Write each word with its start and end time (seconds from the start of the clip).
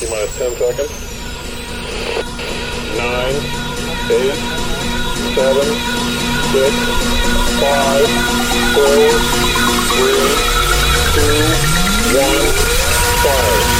T 0.00 0.08
minus 0.08 0.32
10 0.38 0.56
seconds. 0.56 0.88
9, 2.96 3.36
8, 4.08 4.32
7, 5.36 5.60
6, 6.50 6.72
5, 7.60 8.08
4, 8.76 8.88
3, 10.00 10.40
2, 11.12 11.36
1, 12.16 12.40
fire. 13.20 13.79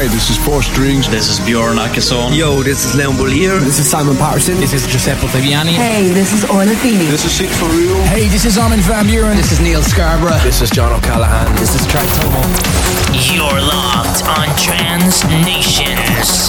Hi, 0.00 0.06
this 0.06 0.30
is 0.30 0.38
Four 0.38 0.62
Strings. 0.62 1.10
This 1.10 1.28
is 1.28 1.38
Bjorn 1.44 1.76
Akesson. 1.76 2.34
Yo, 2.34 2.62
this 2.62 2.86
is 2.86 2.94
Leon 2.94 3.16
Bolier. 3.16 3.60
This 3.60 3.78
is 3.78 3.90
Simon 3.90 4.16
Patterson. 4.16 4.56
This 4.56 4.72
is 4.72 4.86
Giuseppe 4.86 5.26
Ottaviani. 5.26 5.72
Hey, 5.72 6.08
this 6.08 6.32
is 6.32 6.42
Orla 6.48 6.74
Feeney. 6.76 7.04
This 7.04 7.26
is 7.26 7.32
Six 7.32 7.54
for 7.58 7.66
Real. 7.66 8.00
Hey, 8.04 8.26
this 8.28 8.46
is 8.46 8.56
Armin 8.56 8.80
van 8.80 9.04
Buuren. 9.04 9.36
This 9.36 9.52
is 9.52 9.60
Neil 9.60 9.82
Scarborough. 9.82 10.38
This 10.38 10.62
is 10.62 10.70
John 10.70 10.90
O'Callaghan. 10.90 11.54
This 11.56 11.74
is 11.74 11.86
Trent 11.86 12.08
Tomo. 12.16 12.40
You're 13.12 13.60
locked 13.60 14.24
on 14.24 14.48
Trance 14.56 15.22
Nations. 15.44 16.48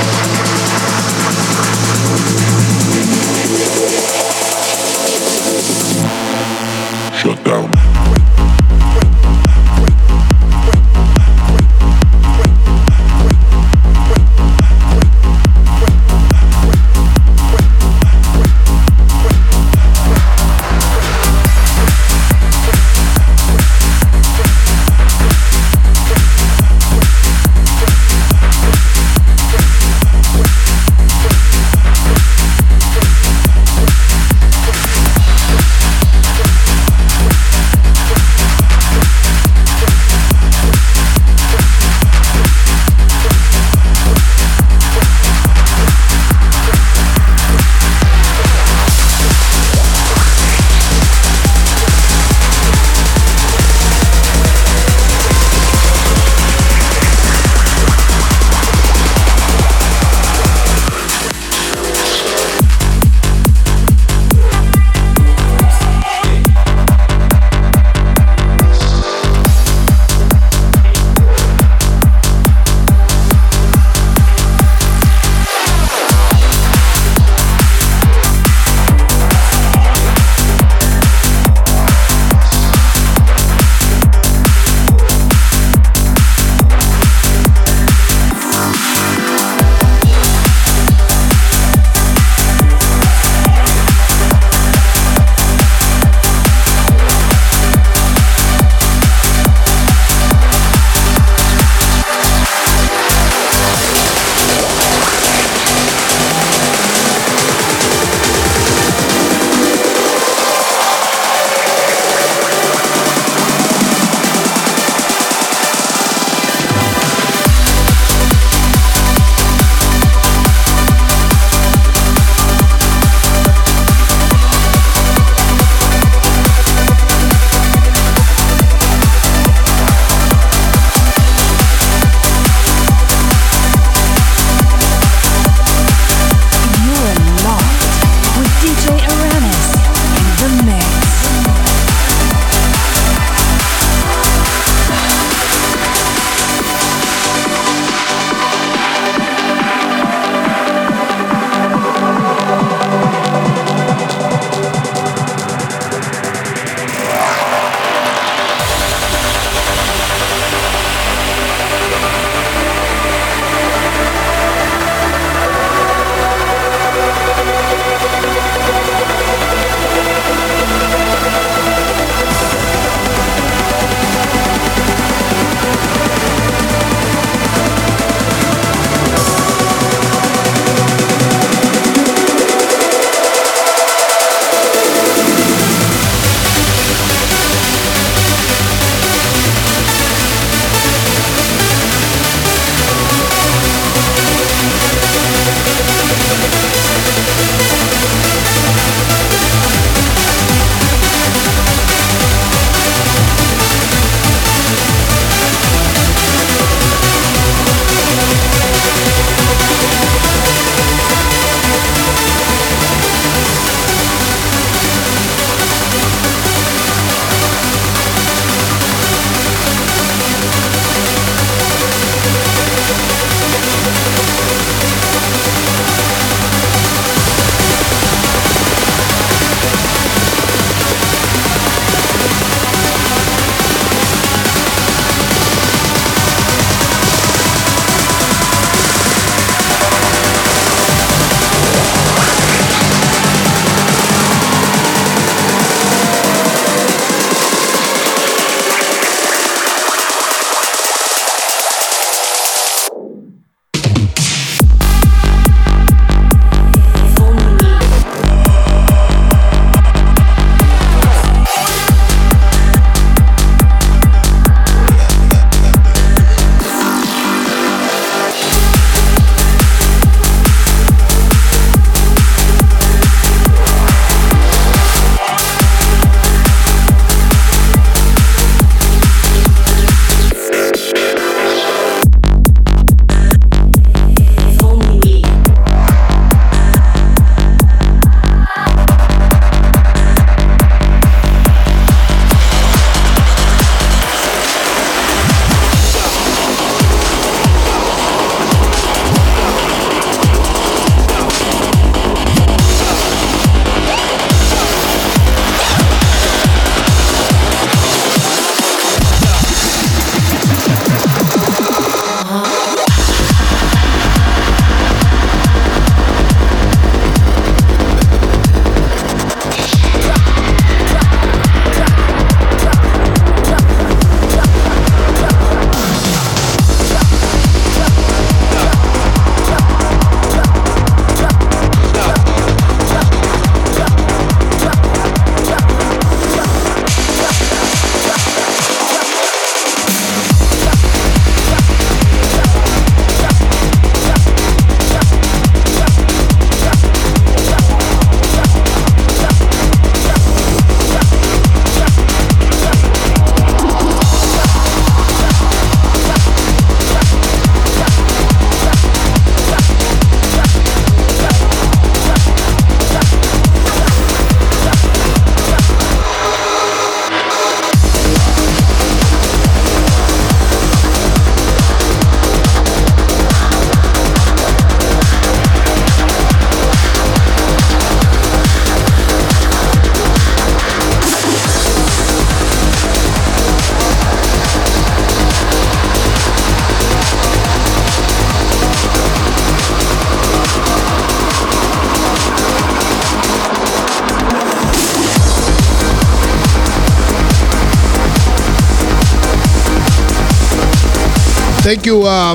Thank 401.63 401.85
you, 401.85 402.01
uh, 402.01 402.33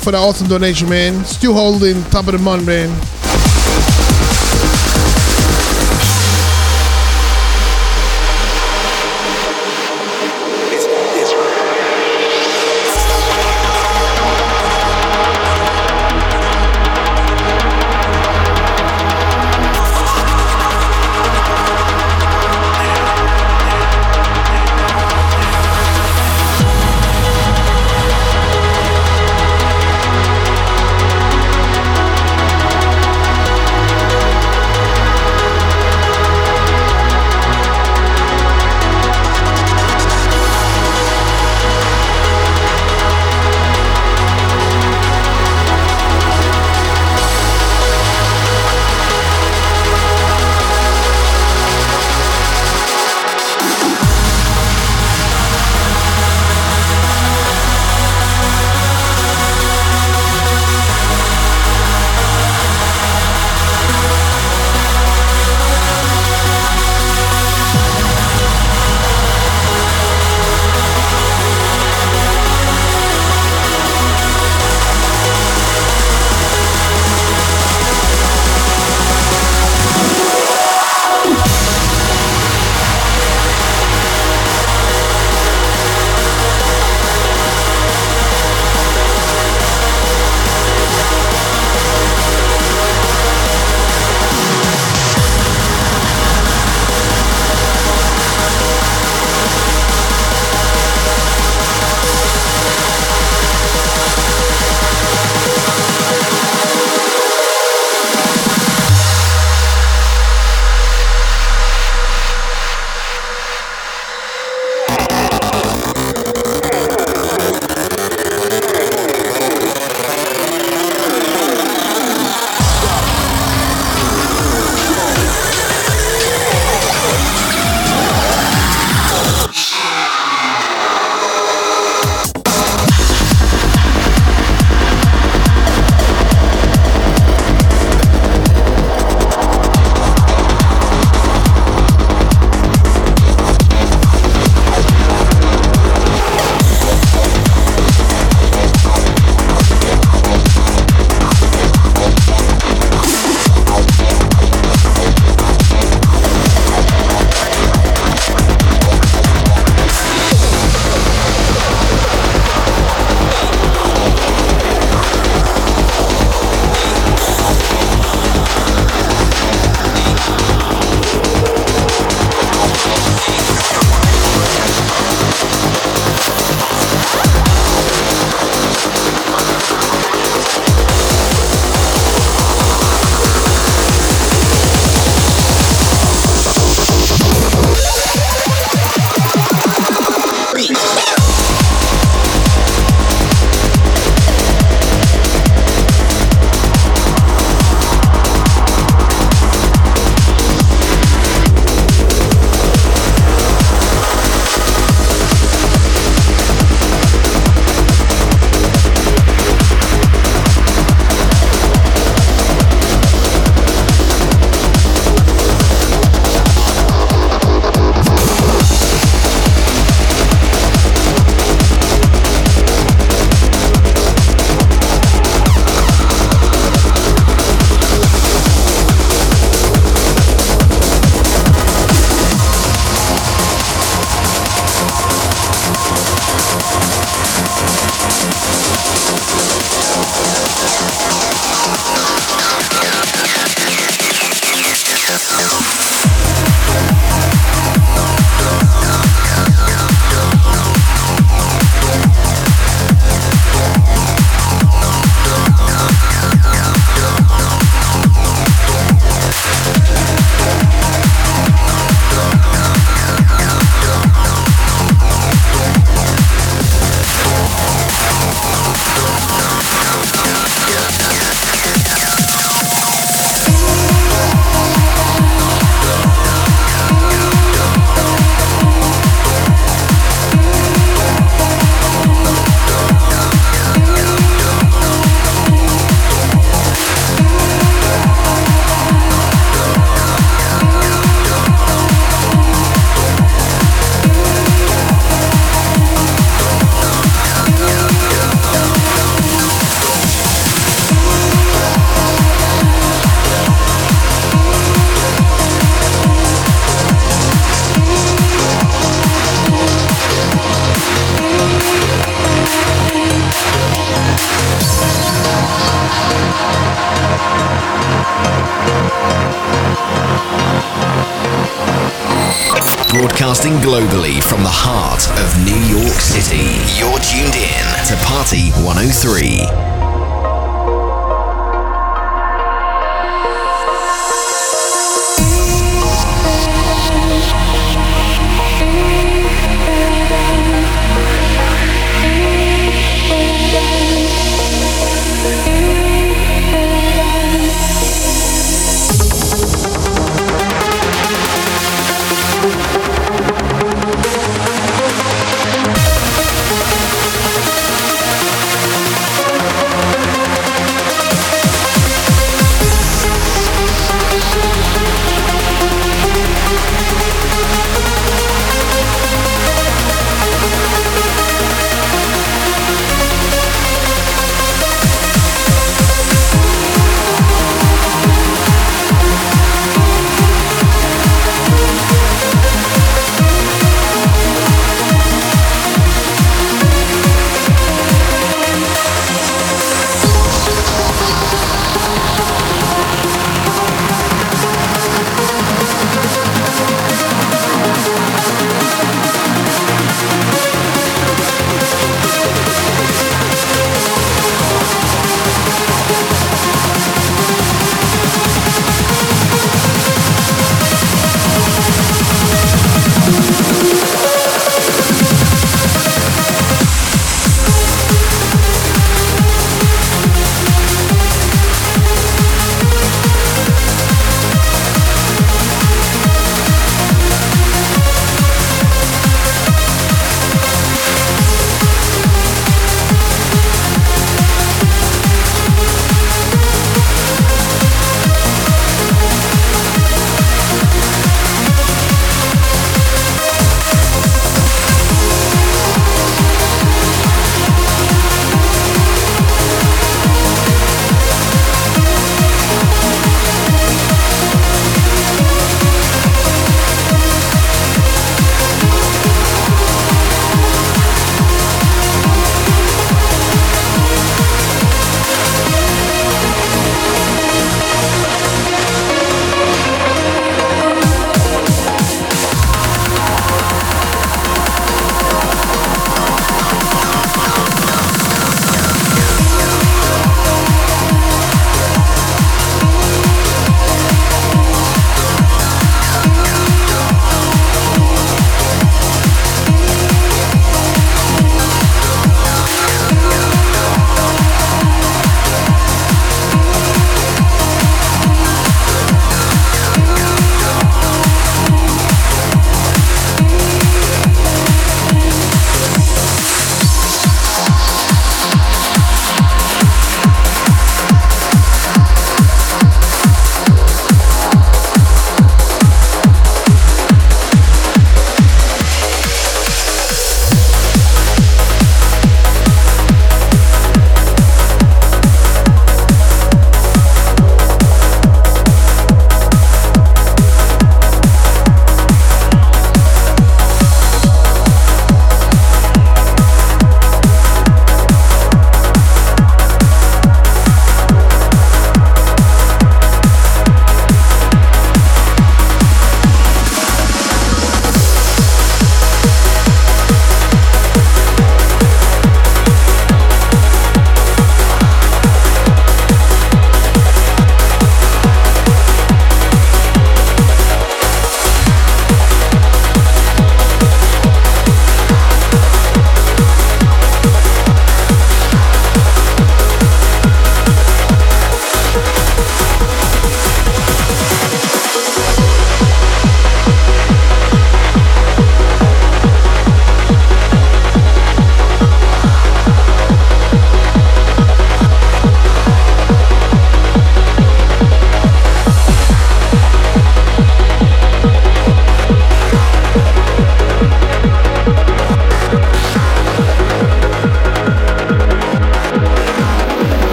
for 0.00 0.10
the 0.10 0.18
awesome 0.18 0.48
donation, 0.48 0.90
man. 0.90 1.24
Still 1.24 1.54
holding 1.54 2.02
top 2.10 2.26
of 2.26 2.32
the 2.32 2.38
month, 2.38 2.66
man. 2.66 2.90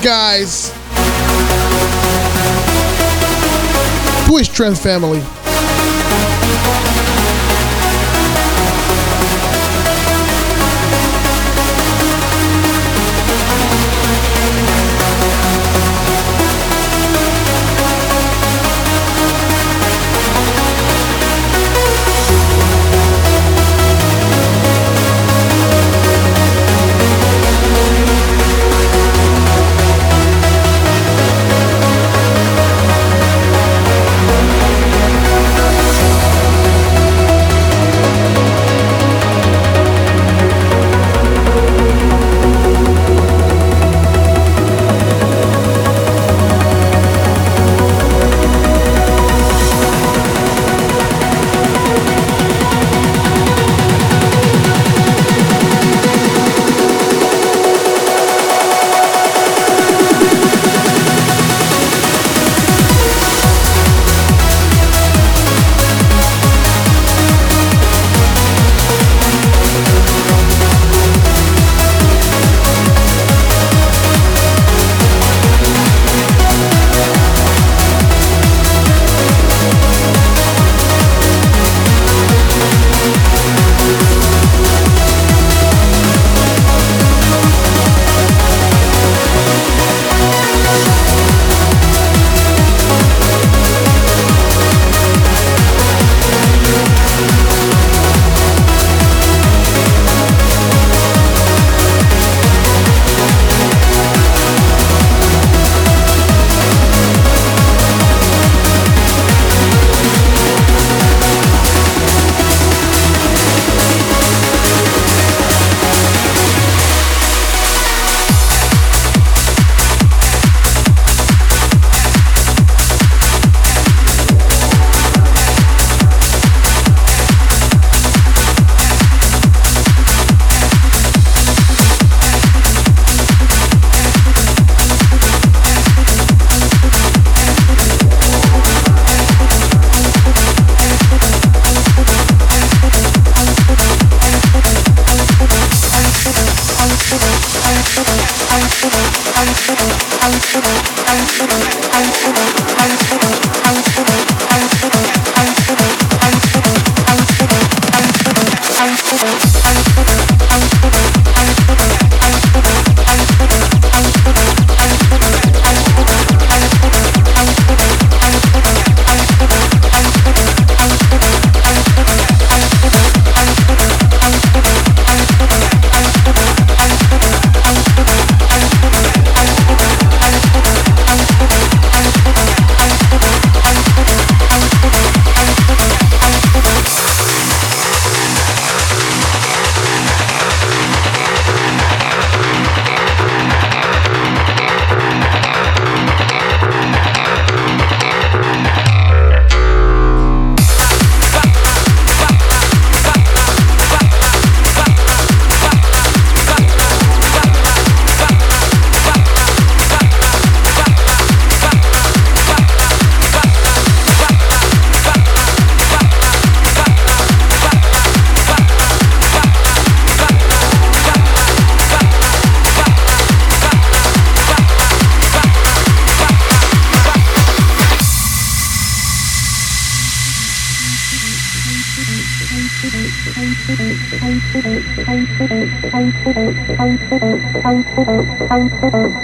Guys. 0.00 0.72
Twitch 4.26 4.52
Trends 4.52 4.80
family. 4.80 5.41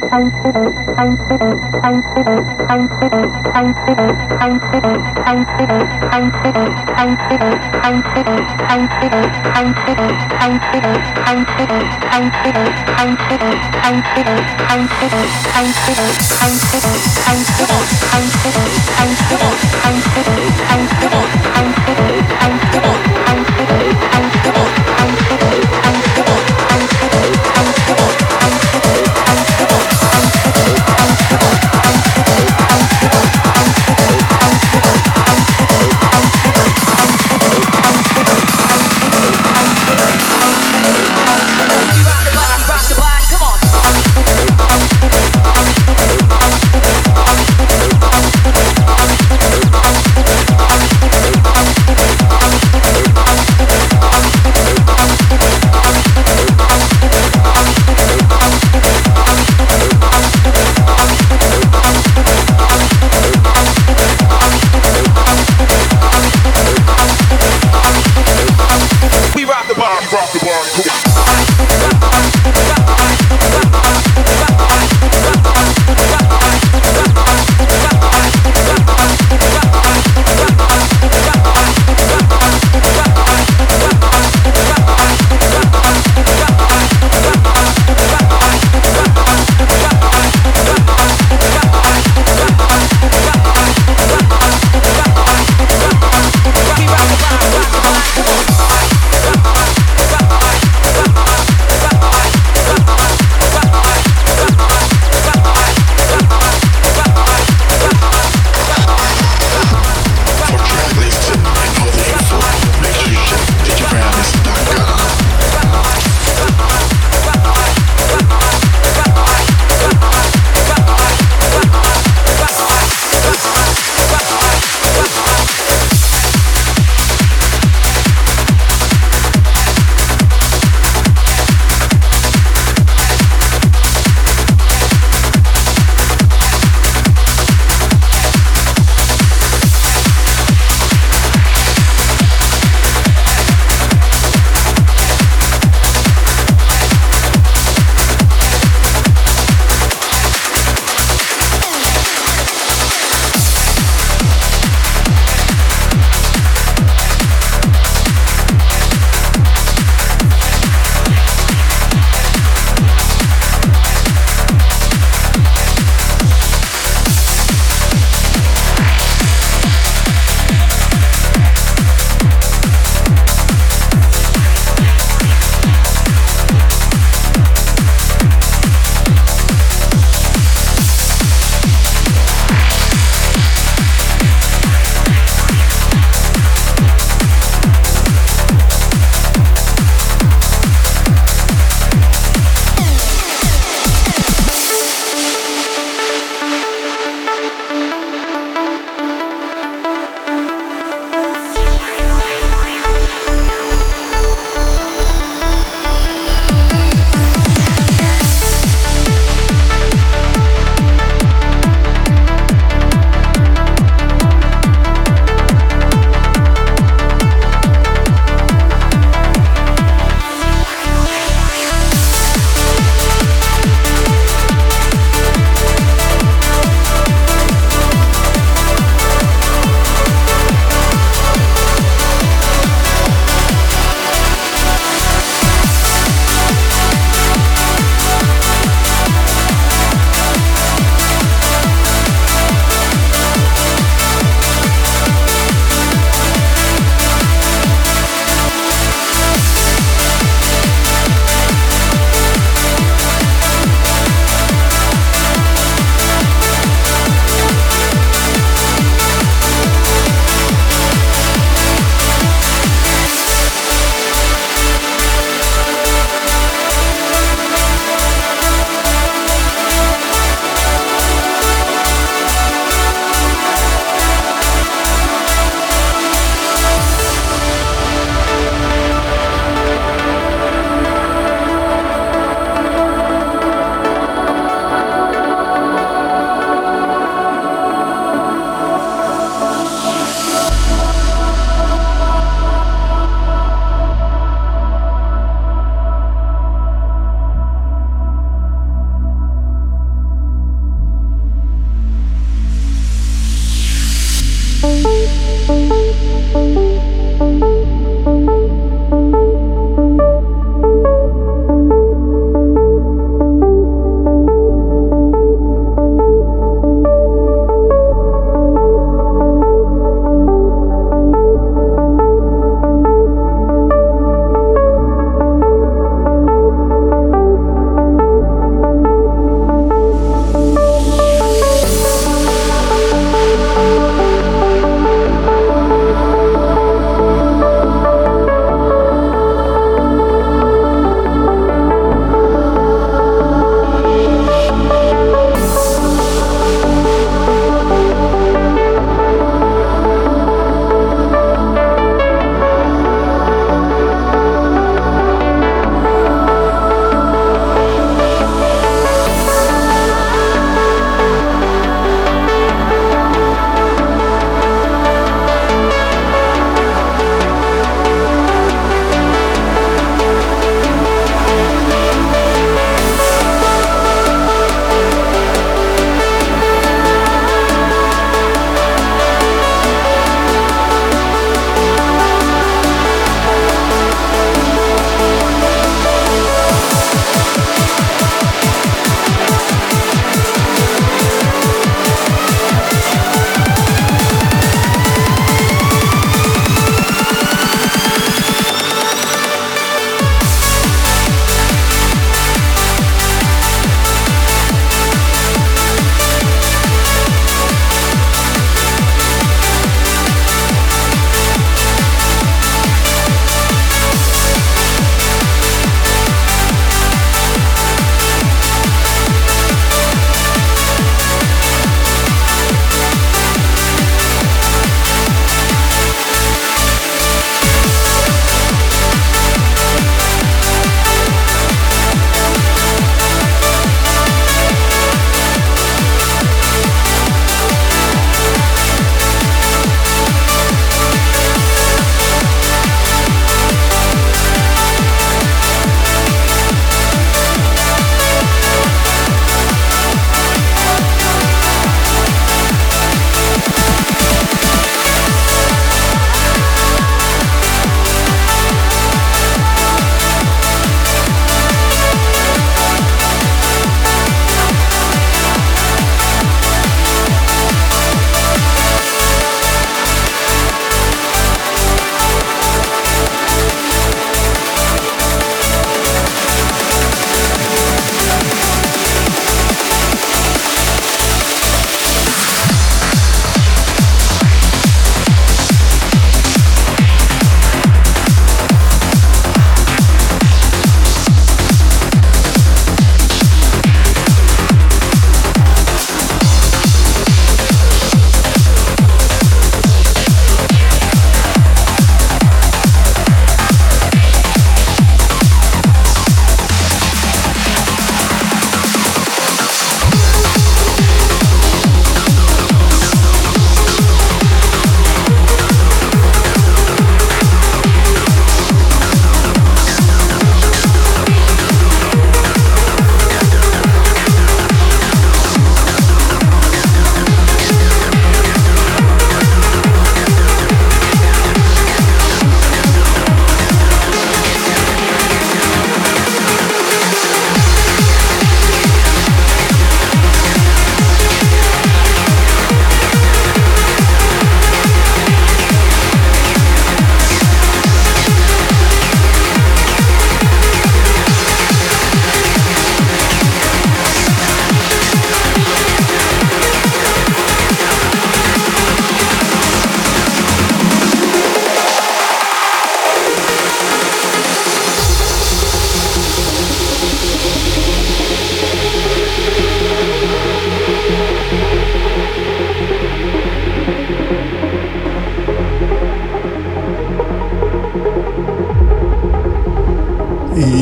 Come 0.08 0.32
on. 0.32 0.48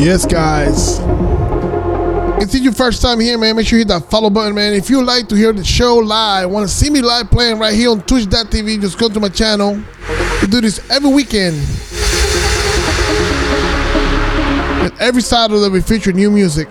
Yes, 0.07 0.25
guys. 0.25 1.01
If 2.41 2.55
it's 2.55 2.61
your 2.61 2.73
first 2.73 3.03
time 3.03 3.19
here, 3.19 3.37
man, 3.37 3.57
make 3.57 3.67
sure 3.67 3.77
you 3.77 3.85
hit 3.85 3.89
that 3.89 4.09
follow 4.09 4.31
button, 4.31 4.55
man. 4.55 4.73
If 4.73 4.89
you 4.89 5.03
like 5.03 5.29
to 5.31 5.35
hear 5.35 5.53
the 5.53 5.65
show 5.65 5.97
live, 5.97 6.49
want 6.49 6.69
to 6.69 6.73
see 6.73 6.91
me 6.91 7.01
live 7.01 7.29
playing 7.29 7.59
right 7.59 7.75
here 7.75 7.91
on 7.91 8.03
twitch.tv, 8.03 8.81
just 8.83 9.01
go 9.01 9.09
to 9.09 9.19
my 9.19 9.29
channel. 9.29 9.83
We 10.41 10.47
do 10.47 10.61
this 10.61 10.79
every 10.93 11.11
weekend. 11.11 11.57
And 14.85 14.93
every 15.01 15.23
Saturday 15.23 15.69
we 15.69 15.81
feature 15.81 16.13
new 16.13 16.31
music. 16.31 16.69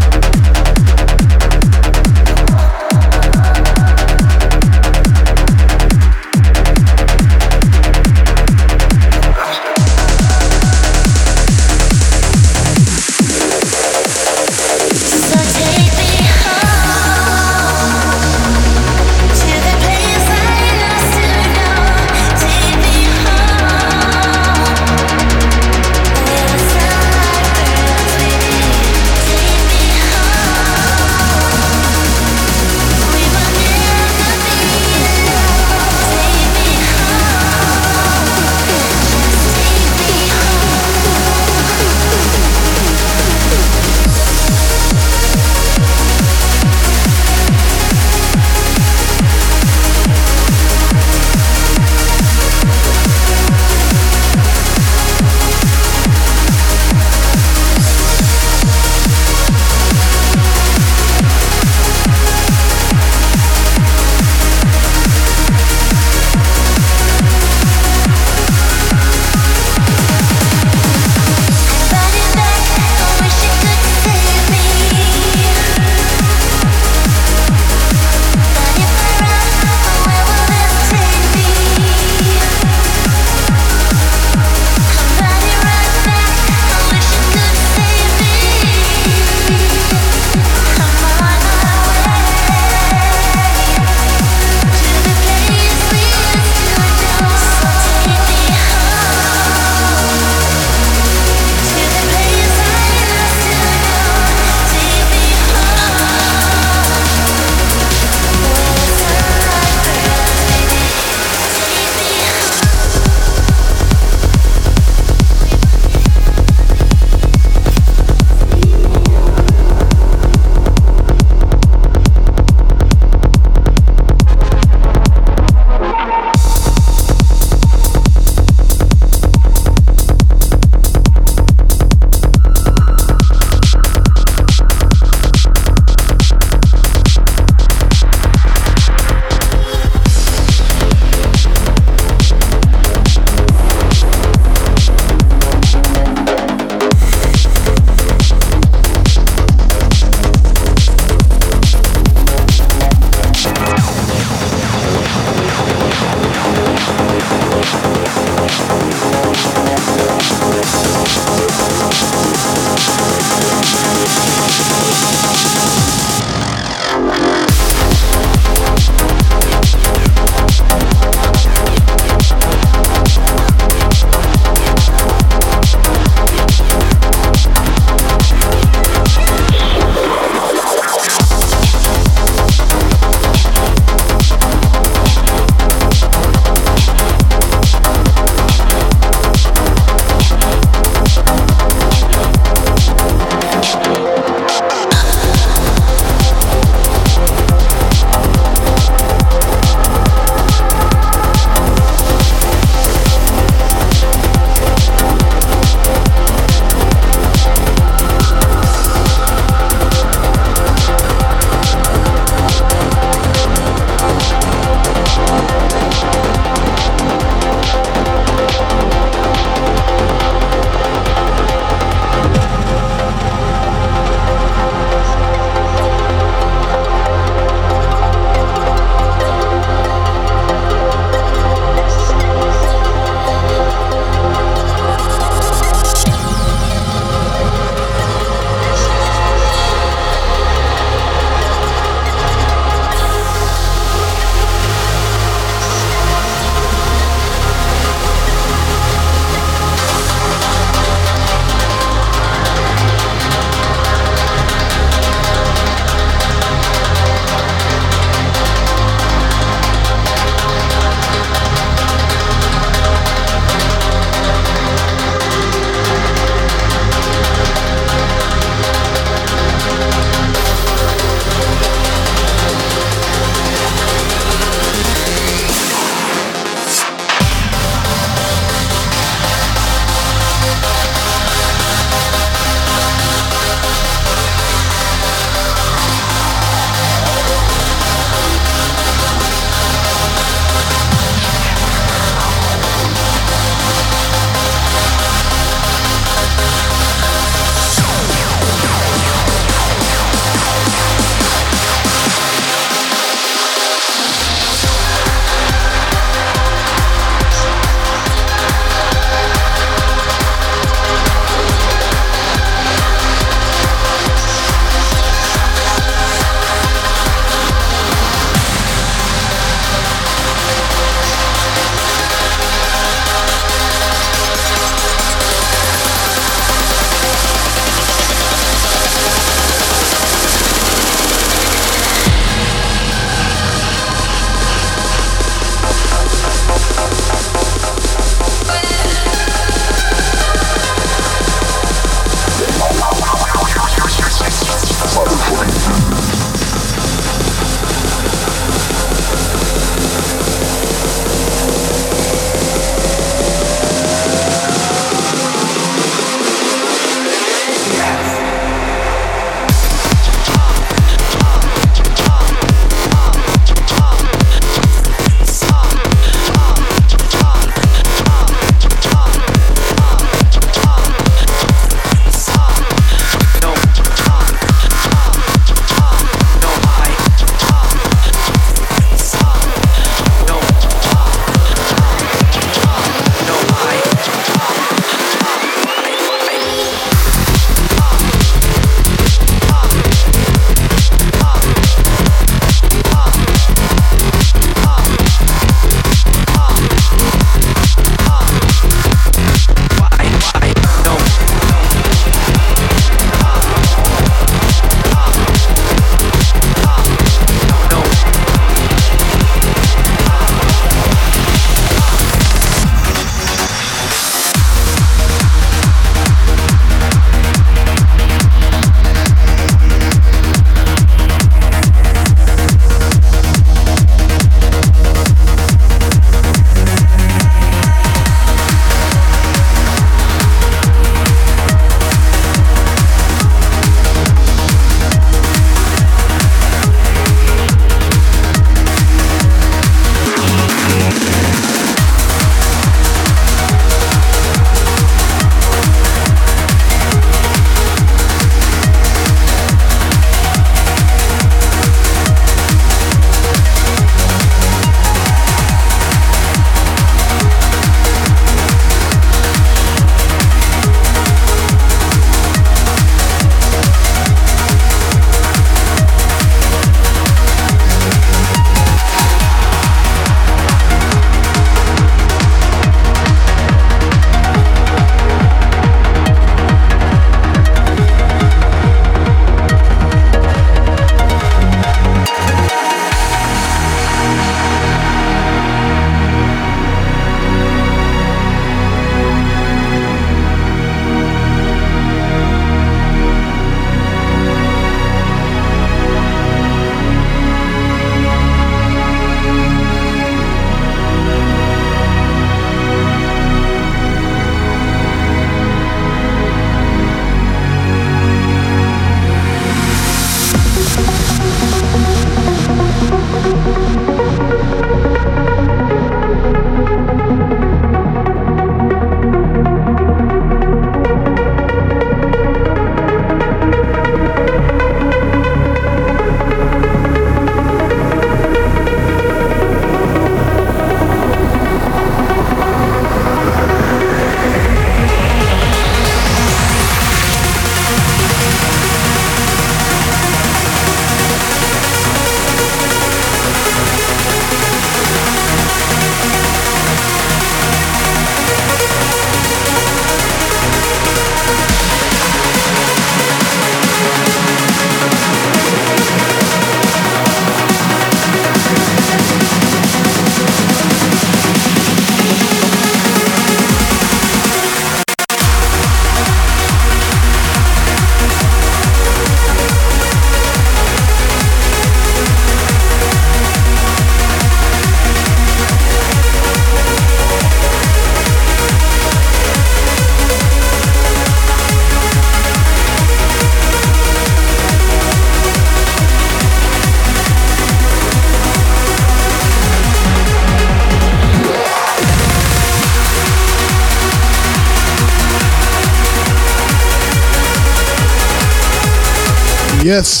Yes. 599.71 600.00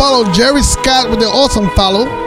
Follow. 0.00 0.32
Jerry 0.32 0.62
Scott 0.62 1.10
with 1.10 1.20
the 1.20 1.26
awesome 1.26 1.68
follow. 1.76 2.19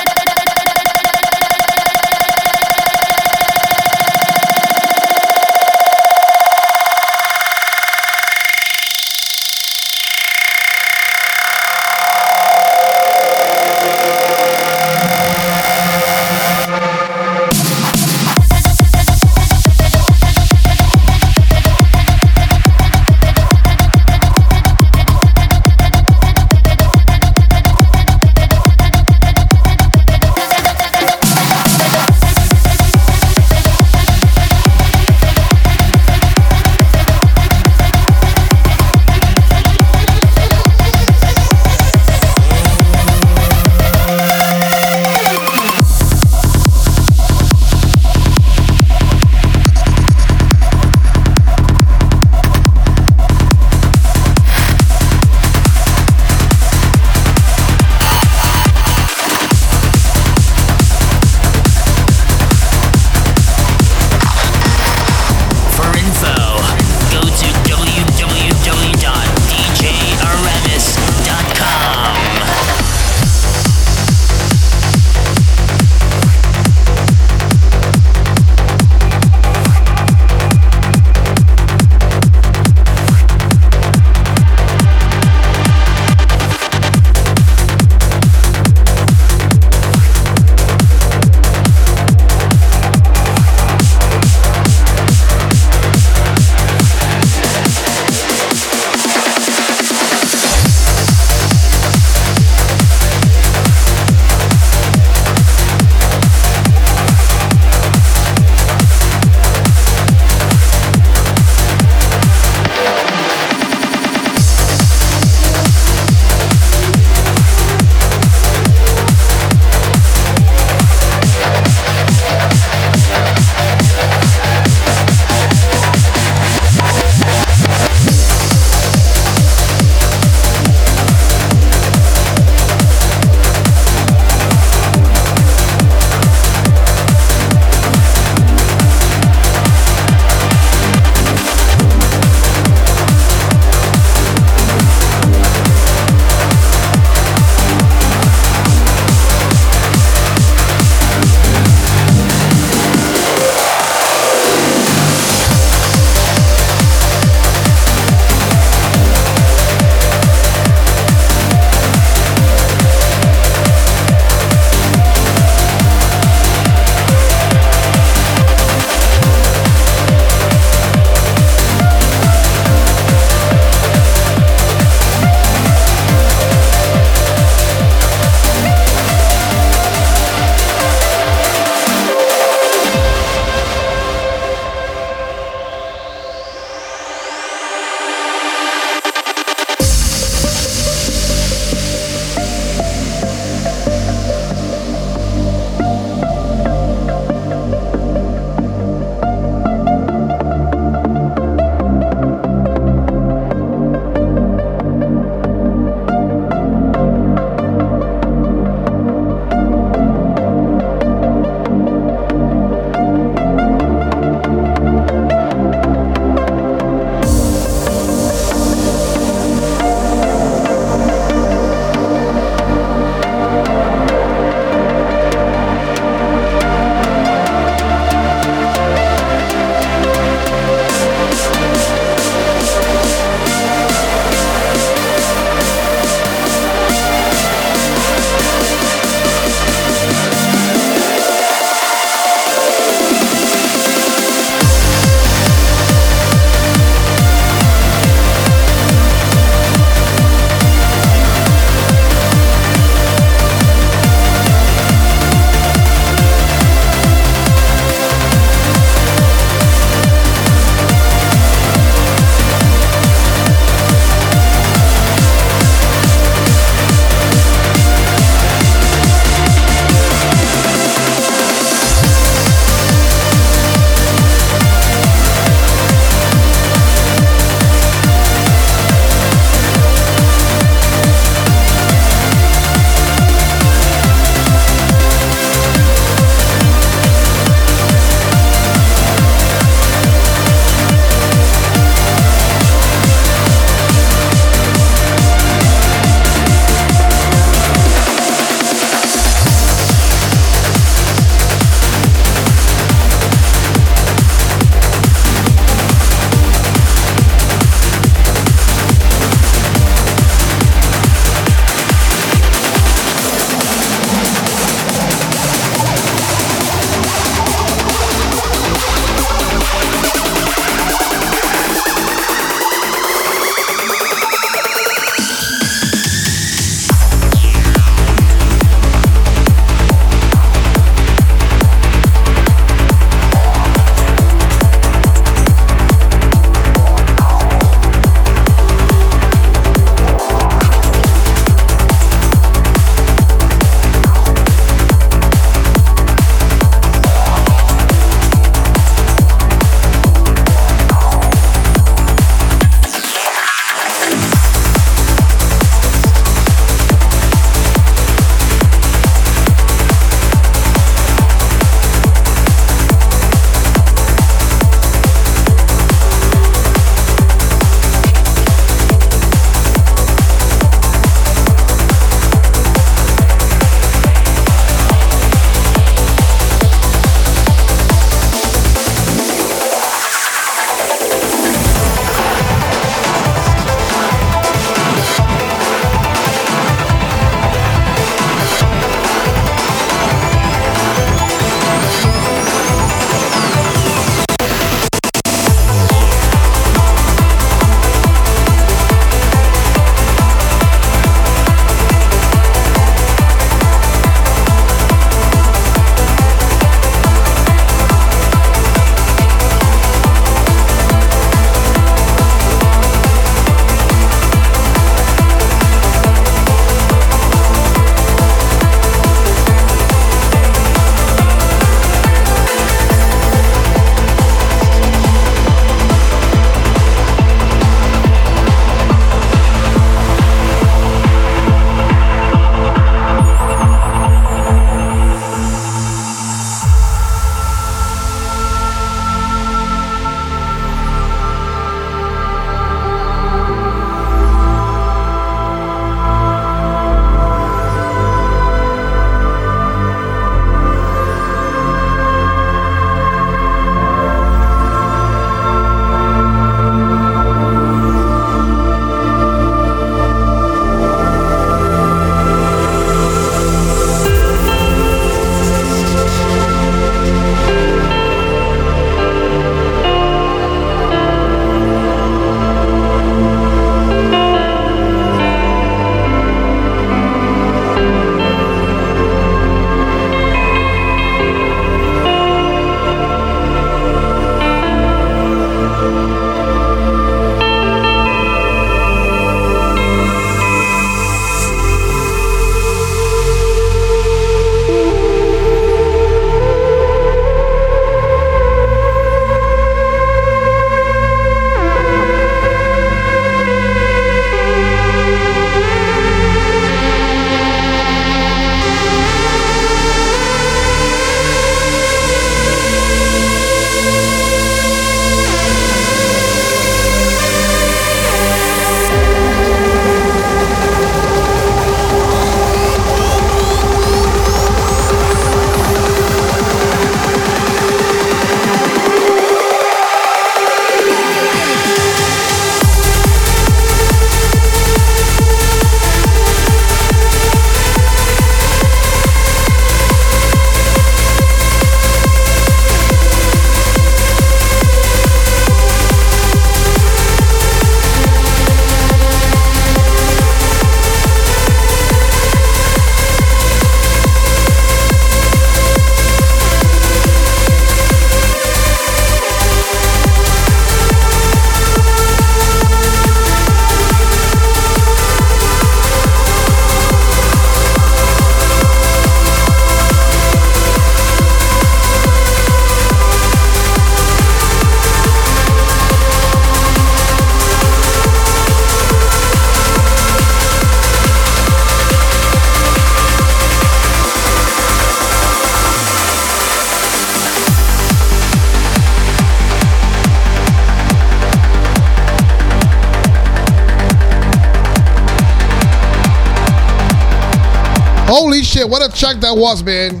Shit, 598.62 598.70
what 598.70 598.80
a 598.80 598.96
track 598.96 599.16
that 599.22 599.36
was, 599.36 599.64
man. 599.64 600.00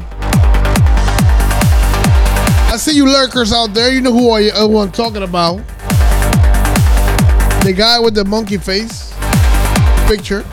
I 2.70 2.76
see 2.78 2.94
you 2.94 3.06
lurkers 3.06 3.52
out 3.52 3.74
there. 3.74 3.92
You 3.92 4.00
know 4.00 4.12
who, 4.12 4.30
I, 4.30 4.50
uh, 4.50 4.68
who 4.68 4.78
I'm 4.78 4.92
talking 4.92 5.24
about. 5.24 5.56
The 7.64 7.74
guy 7.76 7.98
with 7.98 8.14
the 8.14 8.24
monkey 8.24 8.58
face 8.58 9.12
picture. 10.06 10.44